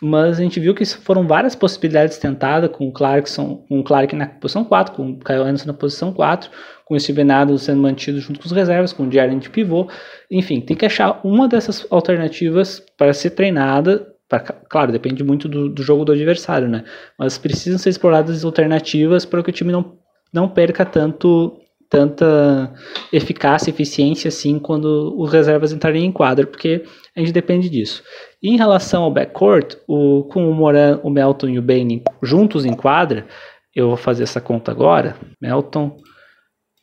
[0.00, 4.14] mas a gente viu que foram várias possibilidades tentadas com o Clarkson, com o Clark
[4.14, 6.50] na posição 4, com o Kyle Anderson na posição 4,
[6.84, 9.88] com o Steven Adams sendo mantido junto com os reservas, com o Jaren de pivô.
[10.30, 14.06] Enfim, tem que achar uma dessas alternativas para ser treinada.
[14.28, 16.84] Pra, claro, depende muito do, do, jogo do adversário, né?
[17.18, 19.96] Mas precisam ser exploradas alternativas para que o time não,
[20.32, 21.58] não perca tanto
[21.88, 22.72] tanta
[23.12, 26.84] eficácia, eficiência assim quando os reservas entrarem em quadra, porque
[27.16, 28.02] a gente depende disso.
[28.42, 32.64] E em relação ao backcourt, o, com o Moran, o Melton e o Bain juntos
[32.64, 33.26] em quadra,
[33.74, 35.16] eu vou fazer essa conta agora.
[35.40, 35.96] Melton.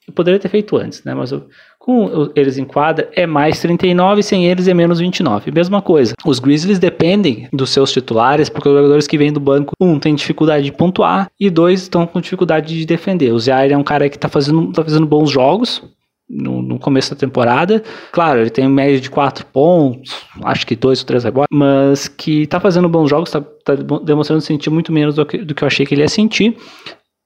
[0.07, 1.13] Eu poderia ter feito antes, né?
[1.15, 1.47] Mas eu,
[1.85, 5.51] com eles em quadra é mais 39, sem eles é menos 29.
[5.51, 6.15] Mesma coisa.
[6.25, 10.15] Os Grizzlies dependem dos seus titulares, porque os jogadores que vêm do banco, um, tem
[10.15, 13.31] dificuldade de pontuar e dois estão com dificuldade de defender.
[13.31, 15.83] O Zaire é um cara que está fazendo, tá fazendo bons jogos,
[16.27, 17.83] no, no, começo da temporada.
[18.11, 22.47] Claro, ele tem média de 4 pontos, acho que 2 ou 3 rebotes, mas que
[22.47, 25.67] tá fazendo bons jogos, tá, tá, demonstrando sentir muito menos do que, do que eu
[25.67, 26.57] achei que ele ia sentir.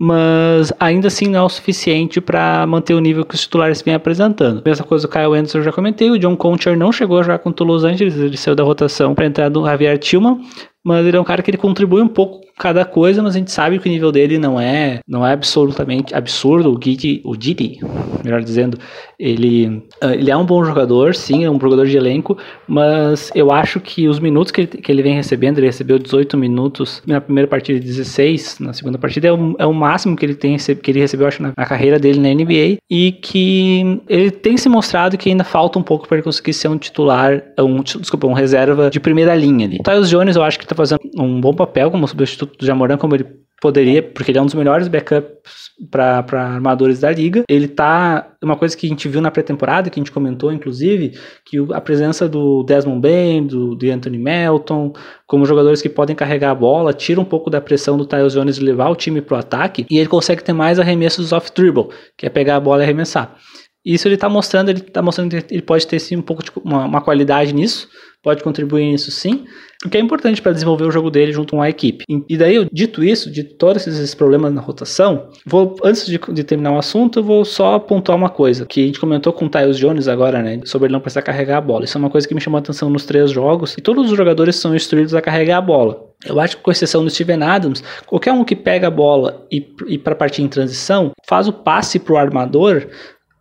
[0.02, 3.94] Mas ainda assim não é o suficiente para manter o nível que os titulares vêm
[3.94, 4.62] apresentando.
[4.66, 7.40] Mesma coisa o Kyle Anderson eu já comentei, o John Concher não chegou a jogar
[7.40, 10.40] contra o Los Angeles, ele saiu da rotação para entrar no Javier Tillman,
[10.84, 13.52] mas ele é um cara que ele contribui um pouco cada coisa, mas a gente
[13.52, 16.74] sabe que o nível dele não é não é absolutamente absurdo.
[16.74, 17.80] O Didi, o Didi
[18.24, 18.78] melhor dizendo,
[19.18, 22.38] ele, ah, ele é um bom jogador, sim, é um jogador de elenco,
[22.68, 26.38] mas eu acho que os minutos que ele, que ele vem recebendo, ele recebeu 18
[26.38, 30.36] minutos na primeira partida 16, na segunda partida, é o, é o máximo que ele
[30.36, 34.58] tem que ele recebeu, acho, na, na carreira dele na NBA, e que ele tem
[34.58, 38.28] se mostrado que ainda falta um pouco para ele conseguir ser um titular, um, desculpa,
[38.28, 39.78] um reserva de primeira linha ali.
[39.80, 42.98] O Tyus Jones, eu acho que está fazendo um bom papel como substituto do Jamoran,
[42.98, 43.26] como ele
[43.62, 47.44] poderia, porque ele é um dos melhores backups para armadores da liga.
[47.50, 48.32] Ele tá.
[48.42, 51.12] Uma coisa que a gente viu na pré-temporada, que a gente comentou, inclusive,
[51.46, 54.94] que a presença do Desmond Bain, do, do Anthony Melton,
[55.28, 58.58] como jogadores que podem carregar a bola, tira um pouco da pressão do Tyus Jones
[58.58, 62.26] e levar o time pro ataque, e ele consegue ter mais arremessos off dribble, que
[62.26, 63.36] é pegar a bola e arremessar.
[63.86, 66.52] Isso ele está mostrando, ele está mostrando que ele pode ter sim um pouco de
[66.64, 67.88] uma, uma qualidade nisso,
[68.22, 69.46] pode contribuir nisso sim,
[69.86, 72.04] o que é importante para desenvolver o jogo dele junto com a equipe.
[72.28, 76.74] E daí, dito isso, de todos esses problemas na rotação, vou antes de, de, terminar
[76.74, 79.78] o assunto, eu vou só pontuar uma coisa que a gente comentou com o Tyus
[79.78, 81.86] Jones agora, né, sobre ele não precisar carregar a bola.
[81.86, 83.74] Isso é uma coisa que me chamou a atenção nos três jogos.
[83.78, 86.10] E todos os jogadores são instruídos a carregar a bola.
[86.26, 89.66] Eu acho que, com exceção do Steven Adams, qualquer um que pega a bola e,
[89.88, 92.86] e para partir em transição, faz o passe para o armador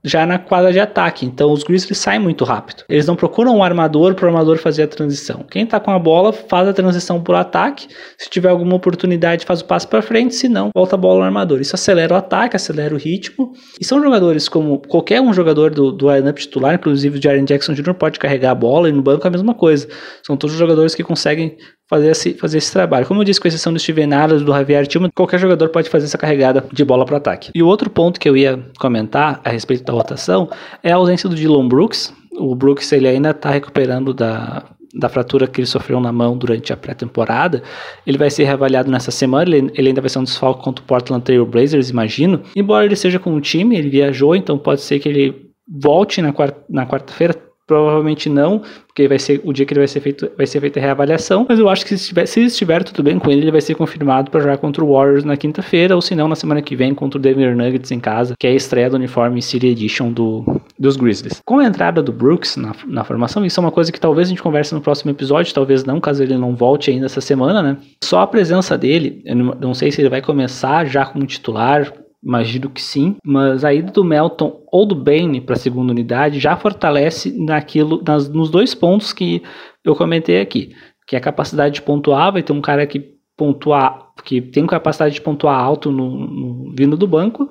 [0.03, 1.27] já na quadra de ataque.
[1.27, 2.85] Então os Grizzlies saem muito rápido.
[2.89, 5.45] Eles não procuram um armador para o armador fazer a transição.
[5.51, 7.89] Quem está com a bola faz a transição por ataque.
[8.17, 10.35] Se tiver alguma oportunidade, faz o passe para frente.
[10.35, 11.61] Se não, volta a bola no armador.
[11.61, 13.53] Isso acelera o ataque, acelera o ritmo.
[13.81, 17.75] E são jogadores como qualquer um jogador do, do lineup titular, inclusive o Jaren Jackson
[17.75, 17.95] Jr.
[17.95, 19.89] pode carregar a bola e no banco é a mesma coisa.
[20.23, 21.57] São todos jogadores que conseguem
[21.89, 23.07] fazer esse, fazer esse trabalho.
[23.07, 26.05] Como eu disse, com exceção do Steven Adams, do Javier Tillman, qualquer jogador pode fazer
[26.05, 27.51] essa carregada de bola para ataque.
[27.55, 30.49] E o outro ponto que eu ia comentar a respeito da rotação
[30.83, 32.13] é a ausência do Dylan Brooks.
[32.33, 36.73] O Brooks ele ainda está recuperando da, da fratura que ele sofreu na mão durante
[36.73, 37.63] a pré-temporada.
[38.07, 39.49] Ele vai ser reavaliado nessa semana.
[39.49, 42.43] Ele, ele, ainda vai ser um desfalque contra o Portland Trail Blazers, imagino.
[42.55, 46.87] Embora ele seja com o time, ele viajou, então pode ser que ele volte na
[46.87, 47.35] quarta-feira.
[47.69, 50.81] Provavelmente não, porque vai ser o dia que ele vai ser feito, vai ser feita
[50.81, 51.45] a reavaliação.
[51.47, 53.75] Mas eu acho que se estiver, se estiver tudo bem com ele, ele vai ser
[53.75, 56.95] confirmado para jogar contra o Warriors na quinta-feira, ou se não, na semana que vem
[56.95, 60.61] contra o Denver Nuggets em casa, que é a estreia do uniforme City Edition do,
[60.79, 61.43] dos Grizzlies.
[61.45, 64.31] Com a entrada do Brooks na, na formação, isso é uma coisa que talvez a
[64.31, 67.77] gente converse no próximo episódio, talvez não, caso ele não volte ainda essa semana, né?
[68.03, 72.69] Só a presença dele, eu não sei se ele vai começar já como titular, Imagino
[72.69, 76.57] que sim, mas a ida do Melton ou do Bane para a segunda unidade já
[76.57, 79.43] fortalece naquilo, nas, nos dois pontos que
[79.85, 80.75] eu comentei aqui,
[81.07, 85.15] que é a capacidade de pontuar, vai ter um cara que pontuar, que tem capacidade
[85.15, 87.49] de pontuar alto no, no vindo do banco,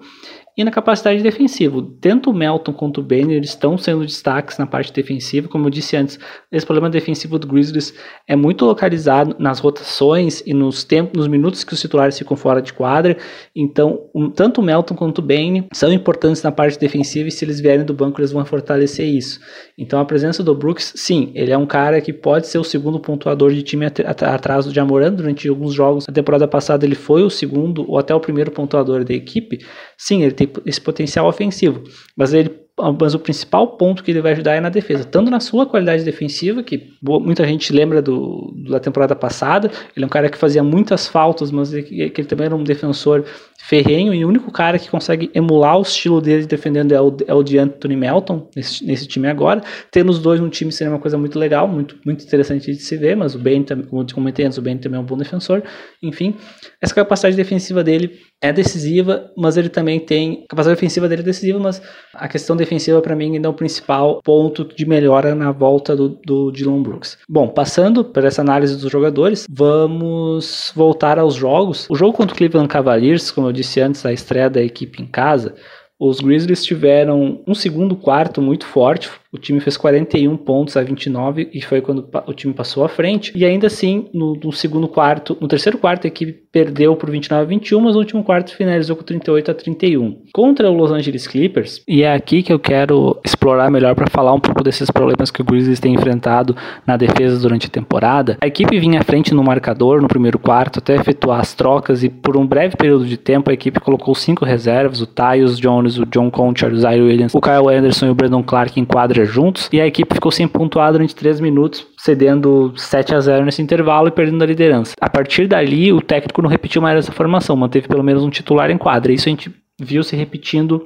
[0.57, 1.85] e na capacidade defensiva.
[2.01, 5.47] Tanto o Melton quanto o Banner estão sendo destaques na parte defensiva.
[5.47, 6.17] Como eu disse antes,
[6.51, 7.93] esse problema defensivo do Grizzlies
[8.27, 12.59] é muito localizado nas rotações e nos tempos, nos minutos que os titulares ficam fora
[12.59, 13.15] de quadra.
[13.55, 17.45] Então, um, tanto o Melton quanto o Bane são importantes na parte defensiva e se
[17.45, 19.39] eles vierem do banco, eles vão fortalecer isso.
[19.77, 22.99] Então, a presença do Brooks, sim, ele é um cara que pode ser o segundo
[22.99, 26.07] pontuador de time at atrás do Jamoran durante alguns jogos.
[26.07, 29.59] Na temporada passada, ele foi o segundo ou até o primeiro pontuador da equipe.
[29.95, 31.83] Sim, ele tem esse potencial ofensivo,
[32.15, 32.67] mas ele
[32.99, 36.03] mas o principal ponto que ele vai ajudar é na defesa, tanto na sua qualidade
[36.03, 40.63] defensiva, que muita gente lembra do, da temporada passada, ele é um cara que fazia
[40.63, 43.25] muitas faltas, mas ele, que ele também era um defensor
[43.57, 47.33] ferrenho, e o único cara que consegue emular o estilo dele defendendo é o, é
[47.33, 50.99] o de Anthony Melton, nesse, nesse time agora, tendo os dois no time seria uma
[50.99, 54.45] coisa muito legal, muito, muito interessante de se ver, mas o Ben, como eu comentei
[54.45, 55.63] antes, o Ben também é um bom defensor,
[56.01, 56.35] enfim,
[56.81, 60.43] essa capacidade defensiva dele é decisiva, mas ele também tem.
[60.45, 61.81] A capacidade ofensiva dele é decisiva, mas
[62.13, 66.19] a questão defensiva para mim ainda é o principal ponto de melhora na volta do,
[66.23, 67.17] do Dylan Brooks.
[67.27, 71.87] Bom, passando por essa análise dos jogadores, vamos voltar aos jogos.
[71.89, 75.05] O jogo contra o Cleveland Cavaliers, como eu disse antes, a estreia da equipe em
[75.05, 75.55] casa,
[75.99, 81.49] os Grizzlies tiveram um segundo quarto muito forte, o time fez 41 pontos a 29
[81.53, 83.31] e foi quando o time passou à frente.
[83.35, 87.41] E ainda assim, no, no segundo quarto, no terceiro quarto, a equipe perdeu por 29
[87.41, 90.23] a 21, mas no último quarto finalizou com 38 a 31.
[90.33, 94.33] Contra o Los Angeles Clippers, e é aqui que eu quero explorar melhor para falar
[94.33, 98.37] um pouco desses problemas que o Grizzlies tem enfrentado na defesa durante a temporada.
[98.41, 102.09] A equipe vinha à frente no marcador no primeiro quarto até efetuar as trocas e
[102.09, 106.05] por um breve período de tempo a equipe colocou cinco reservas, o Tyus Jones, o
[106.05, 109.69] John Conchar, o Zaire Williams, o Kyle Anderson e o Brandon Clark em quadra juntos
[109.71, 114.07] e a equipe ficou sem pontuar durante 3 minutos, cedendo 7 a 0 nesse intervalo
[114.07, 114.93] e perdendo a liderança.
[114.99, 118.69] A partir dali, o técnico não repetiu mais essa formação, manteve pelo menos um titular
[118.69, 119.11] em quadra.
[119.11, 120.85] Isso a gente viu se repetindo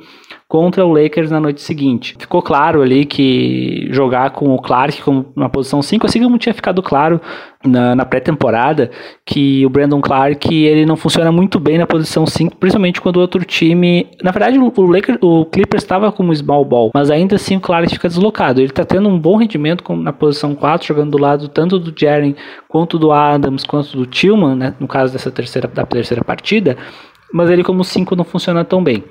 [0.52, 2.14] contra o Lakers na noite seguinte.
[2.20, 5.02] Ficou claro ali que jogar com o Clark
[5.34, 7.22] na posição 5, assim como tinha ficado claro
[7.66, 8.92] na, na pré-temporada,
[9.26, 13.22] que o Brandon Clark ele não funciona muito bem na posição 5, principalmente quando o
[13.22, 14.10] outro time.
[14.22, 17.90] Na verdade, o, Lakers, o Clippers estava como small ball, mas ainda assim o Clark
[17.90, 18.60] fica deslocado.
[18.60, 22.36] Ele está tendo um bom rendimento na posição 4, jogando do lado tanto do Jaren
[22.68, 26.76] quanto do Adams, quanto do Tillman, né, no caso dessa terceira, da terceira partida
[27.34, 29.04] mas ele como 5 não funciona tão bem.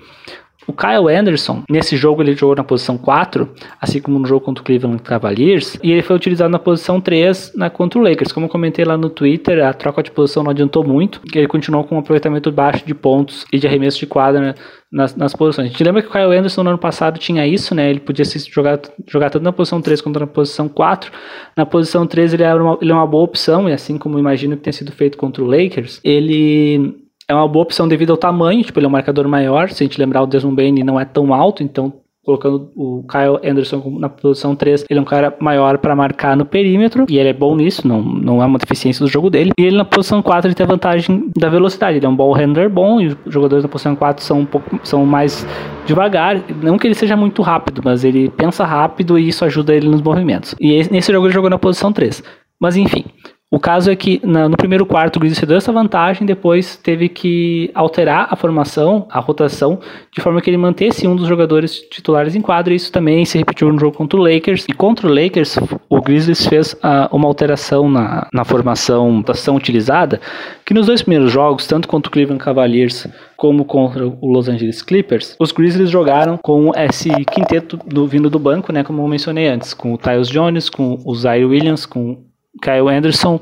[0.66, 3.48] O Kyle Anderson, nesse jogo ele jogou na posição 4,
[3.80, 7.52] assim como no jogo contra o Cleveland Cavaliers, e ele foi utilizado na posição 3
[7.56, 8.30] na, contra o Lakers.
[8.30, 11.84] Como eu comentei lá no Twitter, a troca de posição não adiantou muito, ele continuou
[11.84, 14.54] com um aproveitamento baixo de pontos e de arremesso de quadra né,
[14.92, 15.68] nas, nas, posições.
[15.68, 17.88] A gente lembra que o Kyle Anderson no ano passado tinha isso, né?
[17.88, 21.10] Ele podia se jogar, jogar tanto na posição 3 quanto na posição 4.
[21.56, 24.56] Na posição 3 ele, era uma, ele é uma boa opção, e assim como imagino
[24.56, 26.99] que tenha sido feito contra o Lakers, ele
[27.30, 29.70] é uma boa opção devido ao tamanho, tipo, ele é um marcador maior.
[29.70, 33.38] Se a gente lembrar, o Desmond Bain não é tão alto, então colocando o Kyle
[33.48, 37.30] Anderson na posição 3, ele é um cara maior para marcar no perímetro, e ele
[37.30, 39.52] é bom nisso, não, não é uma deficiência do jogo dele.
[39.58, 42.32] E ele na posição 4 ele tem a vantagem da velocidade, ele é um ball
[42.32, 45.46] handler bom, e os jogadores na posição 4 são um pouco são mais
[45.86, 49.88] devagar, não que ele seja muito rápido, mas ele pensa rápido e isso ajuda ele
[49.88, 50.54] nos movimentos.
[50.60, 52.22] E nesse jogo ele jogou na posição 3.
[52.60, 53.04] Mas enfim,
[53.52, 57.08] o caso é que na, no primeiro quarto o Grizzlies deu essa vantagem, depois teve
[57.08, 59.80] que alterar a formação, a rotação,
[60.14, 62.72] de forma que ele mantesse um dos jogadores titulares em quadro.
[62.72, 64.66] E isso também se repetiu no jogo contra o Lakers.
[64.68, 65.58] E contra o Lakers,
[65.88, 70.20] o Grizzlies fez uh, uma alteração na, na formação, rotação utilizada,
[70.64, 74.80] que nos dois primeiros jogos, tanto contra o Cleveland Cavaliers como contra o Los Angeles
[74.80, 79.48] Clippers, os Grizzlies jogaram com esse quinteto do, vindo do banco, né, como eu mencionei
[79.48, 82.29] antes, com o Tyus Jones, com o Zaire Williams, com
[82.60, 83.40] Kyle Anderson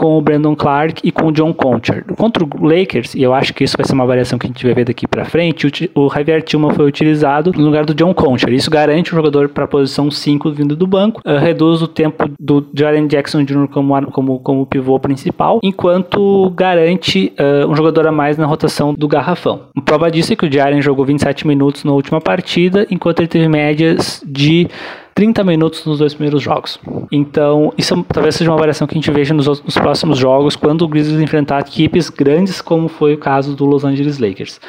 [0.00, 2.02] com o Brandon Clark e com o John Conchar.
[2.16, 4.64] Contra o Lakers, e eu acho que isso vai ser uma variação que a gente
[4.64, 8.50] vai ver daqui para frente, o, Javier Tillman foi utilizado no lugar do John Conchar.
[8.50, 12.30] Isso garante o jogador para a posição 5 vindo do banco, uh, reduz o tempo
[12.40, 13.68] do Jaren Jackson Jr.
[13.68, 19.06] como, como, como pivô principal, enquanto garante uh, um jogador a mais na rotação do
[19.06, 19.64] garrafão.
[19.84, 23.48] Prova disso é que o Jaren jogou 27 minutos na última partida, enquanto ele teve
[23.48, 24.66] médias de
[25.14, 26.78] 30 minutos nos dois primeiros jogos.
[27.10, 30.82] Então, isso talvez seja uma variação que a gente veja nos, nos próximos jogos, quando
[30.82, 34.60] o Grizzlies enfrentar equipes grandes, como foi o caso do Los Angeles Lakers.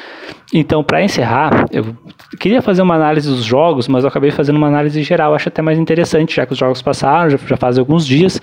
[0.52, 1.96] Então, para encerrar, eu
[2.38, 5.62] queria fazer uma análise dos jogos, mas eu acabei fazendo uma análise geral, acho até
[5.62, 8.40] mais interessante, já que os jogos passaram, já, já faz alguns dias.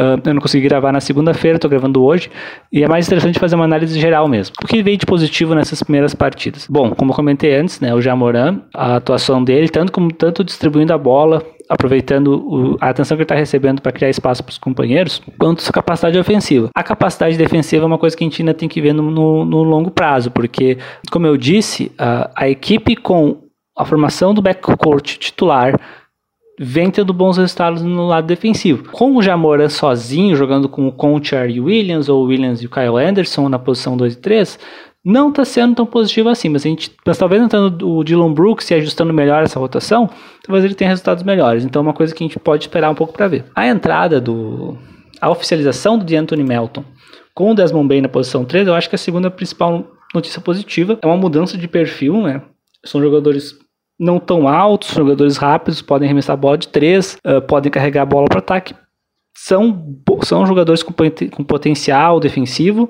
[0.00, 2.28] Uh, eu não consegui gravar na segunda-feira, estou gravando hoje,
[2.72, 4.54] e é mais interessante fazer uma análise geral mesmo.
[4.62, 6.66] O que veio de positivo nessas primeiras partidas?
[6.68, 10.92] Bom, como eu comentei antes, né, o Jamoran, a atuação dele, tanto como tanto distribuindo
[10.92, 15.22] a bola, aproveitando a atenção que ele está recebendo para criar espaço para os companheiros,
[15.38, 16.68] quanto sua capacidade ofensiva.
[16.74, 19.44] A capacidade defensiva é uma coisa que a gente ainda tem que ver no, no,
[19.44, 20.76] no longo prazo, porque,
[21.10, 21.92] como eu disse,
[22.34, 23.44] a equipe com
[23.78, 25.78] a formação do backcourt titular
[26.58, 28.90] vem tendo bons resultados no lado defensivo.
[28.90, 32.66] Com o Jamoran sozinho, jogando com o Conchar e o Williams, ou o Williams e
[32.66, 34.58] o Kyle Anderson na posição 2 e 3,
[35.04, 38.70] não está sendo tão positivo assim, mas, a gente, mas talvez entrando o Dylan Brooks
[38.70, 40.08] e ajustando melhor essa rotação,
[40.42, 41.64] talvez ele tenha resultados melhores.
[41.64, 43.44] Então é uma coisa que a gente pode esperar um pouco para ver.
[43.54, 44.78] A entrada do...
[45.20, 46.84] a oficialização do D'Anthony Melton
[47.34, 50.98] com o Desmond Bain na posição 3, eu acho que a segunda principal notícia positiva
[51.02, 52.40] é uma mudança de perfil, né?
[52.84, 53.58] São jogadores
[54.04, 58.06] não tão altos, jogadores rápidos, podem arremessar a bola de três, uh, podem carregar a
[58.06, 58.74] bola para ataque.
[59.36, 62.88] São, são jogadores com, com potencial defensivo.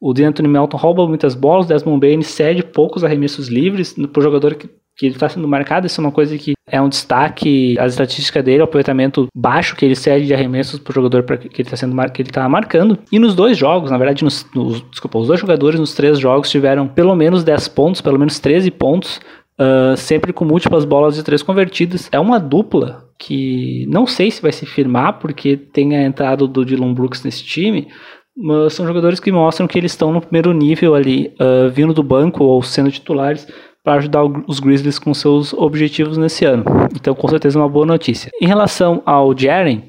[0.00, 4.22] O D'Anthony Melton rouba muitas bolas, o Desmond Bain cede poucos arremessos livres para o
[4.22, 5.86] jogador que, que está sendo marcado.
[5.86, 7.78] Isso é uma coisa que é um destaque.
[7.78, 11.62] A estatística dele, o aproveitamento baixo que ele cede de arremessos para o jogador que
[11.62, 12.98] ele está sendo que ele tá marcando.
[13.10, 16.50] E nos dois jogos, na verdade, nos, nos, desculpa, os dois jogadores nos três jogos
[16.50, 19.20] tiveram pelo menos 10 pontos, pelo menos 13 pontos
[19.58, 22.08] uh, sempre com múltiplas bolas de três convertidas.
[22.12, 26.64] É uma dupla que não sei se vai se firmar, porque tem a entrada do
[26.64, 27.88] Dylan Brooks nesse time,
[28.36, 32.02] mas são jogadores que mostram que eles estão no primeiro nível ali, uh, vindo do
[32.02, 33.46] banco ou sendo titulares
[33.82, 36.64] para ajudar os Grizzlies com seus objetivos nesse ano.
[36.92, 38.32] Então, com certeza, uma boa notícia.
[38.42, 39.82] Em relação ao Jaren,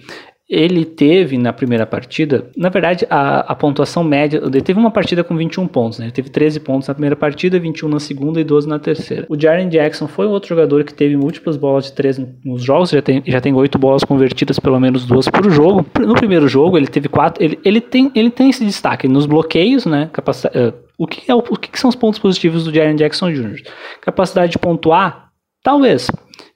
[0.50, 5.22] ele teve na primeira partida, na verdade, a, a pontuação média, ele teve uma partida
[5.22, 6.06] com 21 pontos, né?
[6.06, 9.26] Ele teve 13 pontos na primeira partida, 21 na segunda e 12 na terceira.
[9.28, 13.02] O Jaren Jackson foi outro jogador que teve múltiplas bolas de 3 nos jogos, já
[13.02, 15.86] tem, já tem 8 bolas convertidas, pelo menos duas por jogo.
[16.00, 19.86] No primeiro jogo, ele teve 4, ele, ele, tem, ele tem esse destaque nos bloqueios,
[19.86, 20.10] né?
[20.18, 23.64] Uh, o que, é, o que, são os pontos positivos do Jaren Jackson Jr.?
[24.02, 25.28] Capacidade de pontuar?
[25.62, 26.08] Talvez.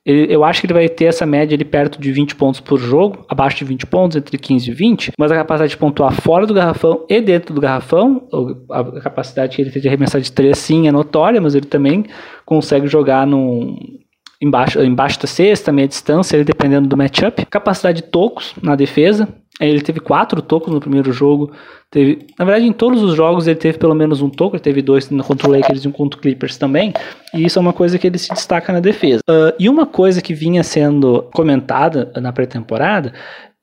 [0.06, 2.80] Ele, eu acho que ele vai ter essa média ali perto de 20 pontos por
[2.80, 6.48] jogo, abaixo de 20 pontos, entre 15 e 20, mas a capacidade de pontuar fora
[6.48, 8.28] do garrafão e dentro do garrafão,
[8.70, 12.06] a capacidade que ele tem de arremessar de 3 sim é notória, mas ele também
[12.46, 13.76] consegue jogar num,
[14.42, 17.46] embaixo, embaixo da cesta, meia distância, dependendo do matchup.
[17.46, 19.28] Capacidade de tocos na defesa,
[19.70, 21.52] ele teve quatro tocos no primeiro jogo.
[21.90, 24.56] Teve, na verdade, em todos os jogos ele teve pelo menos um toco.
[24.56, 26.94] Ele teve dois contra o Lakers e um contra o Clippers também.
[27.34, 29.22] E isso é uma coisa que ele se destaca na defesa.
[29.30, 33.14] Uh, e uma coisa que vinha sendo comentada na pré-temporada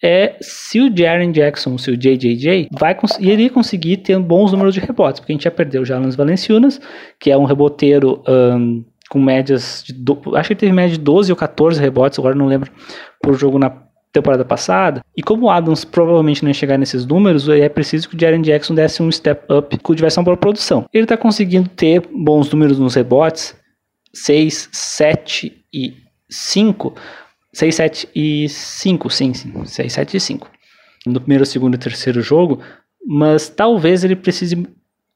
[0.02, 4.80] é se o Jaren Jackson, se o JJJ, vai iria conseguir ter bons números de
[4.80, 6.80] rebotes, porque a gente já perdeu o Jalans Valenciunas,
[7.18, 9.92] que é um reboteiro um, com médias de.
[9.92, 12.70] Do, acho que ele teve média de 12 ou 14 rebotes, agora não lembro,
[13.20, 15.03] por jogo na temporada passada.
[15.16, 18.42] E como o Adams provavelmente não ia chegar nesses números, é preciso que o Jaren
[18.42, 20.87] Jackson desse um step up com diversão para a produção.
[20.92, 23.55] Ele está conseguindo ter bons números nos rebotes,
[24.12, 25.94] 6, 7 e
[26.29, 26.94] 5.
[27.53, 29.64] 6, 7 e 5, sim, sim.
[29.64, 30.51] 6, 7 e 5.
[31.07, 32.61] No primeiro, segundo e terceiro jogo,
[33.07, 34.66] mas talvez ele precise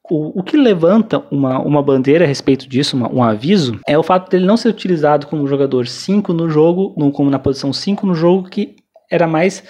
[0.09, 4.03] o, o, que levanta uma, uma bandeira a respeito disso, uma, um aviso, é o
[4.03, 8.05] fato dele não ser utilizado como jogador 5 no jogo, no, como na posição 5
[8.05, 8.75] no jogo, que
[9.09, 9.63] era mais.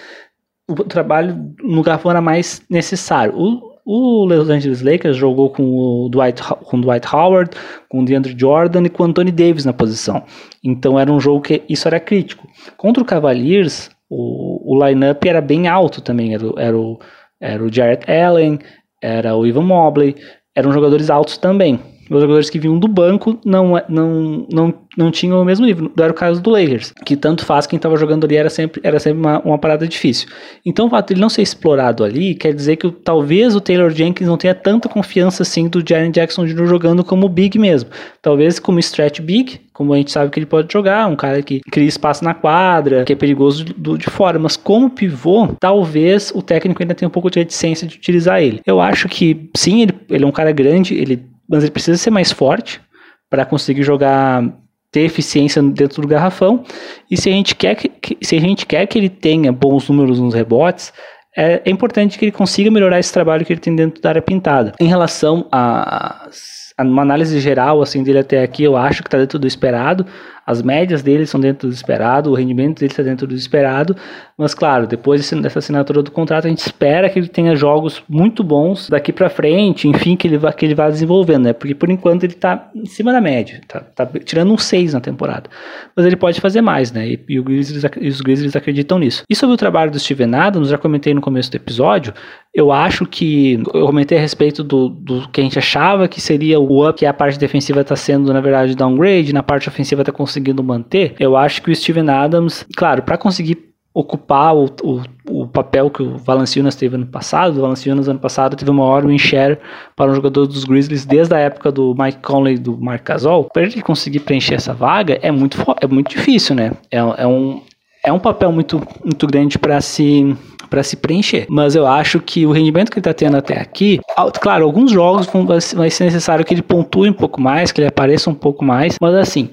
[0.67, 3.33] O trabalho no garrafão era mais necessário.
[3.35, 7.51] O, o Los Angeles Lakers jogou com o Dwight, com o Dwight Howard,
[7.89, 10.23] com o DeAndre Jordan e com o Anthony Davis na posição.
[10.63, 12.47] Então era um jogo que isso era crítico.
[12.77, 16.33] Contra o Cavaliers, o, o line-up era bem alto também.
[16.33, 16.97] Era, era, o,
[17.41, 18.59] era o Jarrett Allen,
[19.01, 20.15] era o Ivan Mobley,
[20.55, 25.11] eram jogadores altos também os jogadores que vinham do banco não, é, não, não, não
[25.11, 25.91] tinham o mesmo nível.
[25.97, 28.99] Era o caso do Lakers, que tanto faz quem estava jogando ali era sempre, era
[28.99, 30.27] sempre uma, uma parada difícil.
[30.65, 33.89] Então o fato de ele não ser explorado ali quer dizer que talvez o Taylor
[33.89, 36.65] Jenkins não tenha tanta confiança assim do Jaren Jackson Jr.
[36.65, 37.89] jogando como big mesmo.
[38.21, 41.61] Talvez como stretch big, como a gente sabe que ele pode jogar, um cara que
[41.71, 46.41] cria espaço na quadra, que é perigoso do, de fora, mas como pivô, talvez o
[46.41, 48.61] técnico ainda tenha um pouco de reticência de utilizar ele.
[48.65, 52.09] Eu acho que sim, ele, ele é um cara grande, ele mas ele precisa ser
[52.09, 52.81] mais forte
[53.29, 54.43] para conseguir jogar
[54.91, 56.63] ter eficiência dentro do garrafão.
[57.09, 60.19] E se a gente quer que, se a gente quer que ele tenha bons números
[60.19, 60.93] nos rebotes,
[61.35, 64.21] é, é importante que ele consiga melhorar esse trabalho que ele tem dentro da área
[64.21, 64.73] pintada.
[64.79, 66.29] Em relação a,
[66.77, 70.05] a uma análise geral assim dele até aqui, eu acho que está dentro do esperado.
[70.45, 73.95] As médias dele são dentro do esperado, o rendimento dele está dentro do esperado,
[74.37, 78.43] mas claro, depois dessa assinatura do contrato, a gente espera que ele tenha jogos muito
[78.43, 81.53] bons daqui para frente, enfim, que ele, vá, que ele vá desenvolvendo, né?
[81.53, 84.99] Porque por enquanto ele está em cima da média, tá, tá tirando um 6 na
[84.99, 85.49] temporada.
[85.95, 87.07] Mas ele pode fazer mais, né?
[87.07, 89.23] E, e, Grizzlies, e os Grizzlies acreditam nisso.
[89.29, 92.13] E sobre o trabalho do Steven Adams, já comentei no começo do episódio,
[92.53, 96.59] eu acho que eu comentei a respeito do, do que a gente achava que seria
[96.59, 100.11] o up, que a parte defensiva está sendo, na verdade, downgrade, na parte ofensiva está
[100.33, 101.15] conseguindo manter.
[101.19, 106.01] Eu acho que o Steven Adams, claro, para conseguir ocupar o, o, o, papel que
[106.01, 107.57] o Valanciunas teve ano passado.
[107.57, 109.59] O Valanciunas ano passado teve uma hora win share
[109.95, 113.47] para um jogador dos Grizzlies desde a época do Mike Conley e do Mark Gasol.
[113.53, 116.71] Para ele conseguir preencher essa vaga é muito, é muito difícil, né?
[116.89, 117.61] É, é, um,
[118.03, 120.35] é um papel muito, muito grande para se
[120.73, 121.45] para se preencher.
[121.47, 123.99] Mas eu acho que o rendimento que ele está tendo até aqui,
[124.41, 127.87] claro, alguns jogos vão, vai ser necessário que ele pontue um pouco mais, que ele
[127.87, 129.51] apareça um pouco mais, mas assim,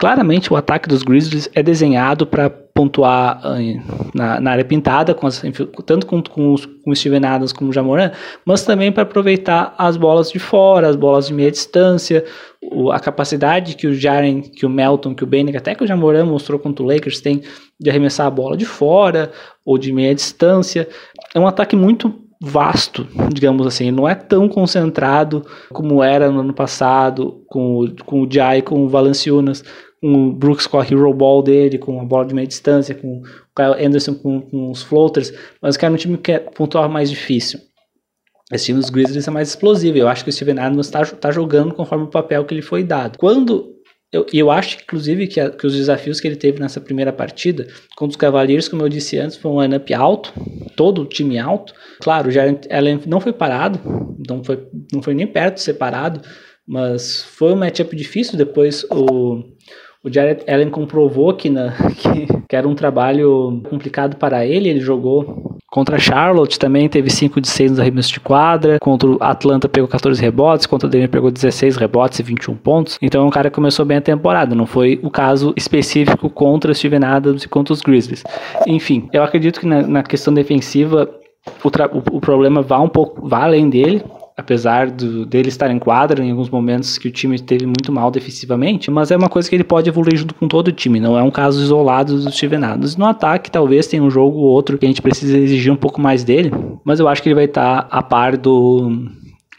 [0.00, 3.38] claramente o ataque dos Grizzlies é desenhado para pontuar
[4.14, 5.42] na, na, área pintada, com as,
[5.84, 8.10] tanto com, com, os, com o Steven Adams como o Jamoran,
[8.42, 12.24] mas também para aproveitar as bolas de fora, as bolas de meia distância,
[12.62, 15.86] o, a capacidade que o Jaren, que o Melton, que o Bennett, até que o
[15.86, 17.42] Jamoran mostrou contra o Lakers, tem
[17.78, 19.30] de arremessar a bola de fora
[19.66, 20.88] ou de meia distância.
[21.34, 26.54] É um ataque muito vasto, digamos assim, não é tão concentrado como era no ano
[26.54, 29.62] passado com o, com o Jai, com o Valanciunas,
[30.02, 33.22] o Brooks com a hero ball dele, com a bola de meia distância, com o
[33.54, 37.10] Kyle Anderson com, com os floaters, mas que era um time que é pontuar mais
[37.10, 37.60] difícil.
[38.50, 39.96] Esse time dos Grizzlies é mais explosivo.
[39.96, 42.82] Eu acho que o Steven Adams está tá jogando conforme o papel que ele foi
[42.82, 43.16] dado.
[43.16, 43.80] Quando
[44.12, 47.68] eu, eu acho, inclusive, que, a, que, os desafios que ele teve nessa primeira partida
[47.96, 50.32] contra os Cavaliers, como eu disse antes, foi um lineup alto,
[50.74, 51.72] todo o time alto.
[52.00, 53.78] Claro, Jaren Allen não foi parado,
[54.28, 56.20] não foi, não foi nem perto de ser parado,
[56.66, 58.36] Mas foi um matchup difícil.
[58.36, 59.44] Depois o,
[60.02, 64.68] o Jared Allen comprovou que, na, que, que era um trabalho complicado para ele.
[64.68, 68.80] Ele jogou Contra Charlotte também teve 5 de 6 nos arremessos de quadra.
[68.80, 70.66] Contra o Atlanta pegou 14 rebotes.
[70.66, 72.98] Contra o Denver pegou 16 rebotes e 21 pontos.
[73.00, 74.52] Então é um cara começou bem a temporada.
[74.52, 78.24] Não foi o caso específico contra o Steven Adams e contra os Grizzlies.
[78.66, 81.08] Enfim, eu acredito que na, na questão defensiva
[81.62, 84.02] o, o, o problema vai um pouco vai além dele
[84.36, 88.10] apesar do, dele estar em quadra em alguns momentos que o time esteve muito mal
[88.10, 91.18] defensivamente, mas é uma coisa que ele pode evoluir junto com todo o time, não
[91.18, 92.96] é um caso isolado do Steven Adams.
[92.96, 96.00] No ataque, talvez tenha um jogo ou outro que a gente precisa exigir um pouco
[96.00, 96.50] mais dele,
[96.84, 98.90] mas eu acho que ele vai estar a par do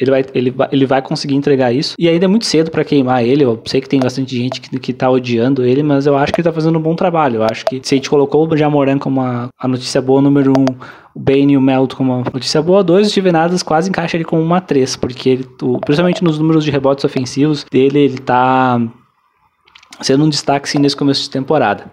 [0.01, 1.93] ele vai, ele, vai, ele vai conseguir entregar isso.
[1.97, 3.43] E ainda é muito cedo para queimar ele.
[3.43, 6.41] Eu sei que tem bastante gente que, que tá odiando ele, mas eu acho que
[6.41, 7.37] ele tá fazendo um bom trabalho.
[7.37, 10.53] Eu acho que se a gente colocou o Jamoran como a, a notícia boa número
[10.57, 10.65] um,
[11.13, 14.17] o Bane e o Melt como uma notícia boa, dois o Steven Adams quase encaixa
[14.17, 18.17] ele como uma três, porque ele, o, principalmente nos números de rebotes ofensivos dele, ele
[18.17, 18.81] tá
[20.01, 21.91] sendo um destaque sim nesse começo de temporada.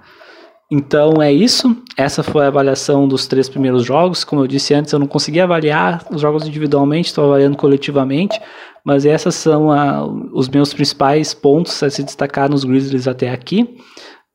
[0.71, 1.77] Então é isso.
[1.97, 4.23] Essa foi a avaliação dos três primeiros jogos.
[4.23, 8.39] Como eu disse antes, eu não consegui avaliar os jogos individualmente, estou avaliando coletivamente.
[8.85, 13.77] Mas esses são a, os meus principais pontos a se destacar nos Grizzlies até aqui.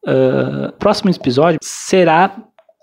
[0.05, 2.35] Uh, próximo episódio será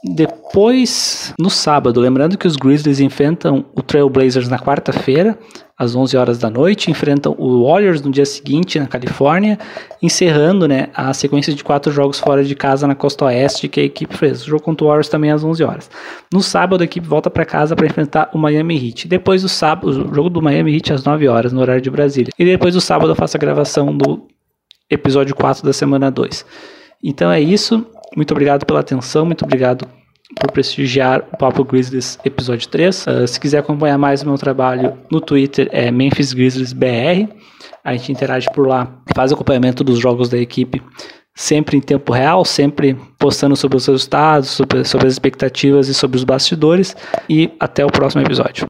[0.03, 5.39] depois, no sábado, lembrando que os Grizzlies enfrentam o Trailblazers na quarta-feira,
[5.81, 9.59] às 11 horas da noite, enfrentam o Warriors no dia seguinte na Califórnia,
[10.03, 13.85] encerrando né, a sequência de quatro jogos fora de casa na costa oeste que a
[13.85, 14.43] equipe fez.
[14.43, 15.91] O jogo contra o Warriors também às 11 horas.
[16.31, 19.09] No sábado, a equipe volta para casa para enfrentar o Miami Heat.
[19.09, 22.31] Depois do sábado, o jogo do Miami Heat às 9 horas, no horário de Brasília.
[22.39, 24.27] E depois do sábado, eu faço a gravação do
[24.91, 26.45] episódio 4 da semana 2.
[27.03, 27.87] Então é isso.
[28.15, 29.89] Muito obrigado pela atenção, muito obrigado
[30.39, 33.07] por prestigiar o Papo Grizzlies episódio 3.
[33.07, 37.29] Uh, ah, se quiser acompanhar mais o meu trabalho no Twitter é Memphis Grizzlies BR.
[37.85, 40.83] A gente interage por lá, faz acompanhamento dos jogos da equipe
[41.35, 46.19] sempre em tempo real, sempre postando sobre os resultados, sobre, sobre as expectativas e sobre
[46.19, 46.95] os bastidores.
[47.29, 48.69] E até o próximo episódio.